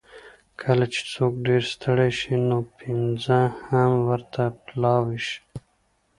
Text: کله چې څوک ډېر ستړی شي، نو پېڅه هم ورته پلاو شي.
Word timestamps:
کله 0.61 0.85
چې 0.93 1.01
څوک 1.13 1.33
ډېر 1.47 1.61
ستړی 1.73 2.09
شي، 2.19 2.33
نو 2.47 2.57
پېڅه 2.77 3.39
هم 3.67 3.91
ورته 4.07 4.43
پلاو 4.65 5.05
شي. 5.25 5.39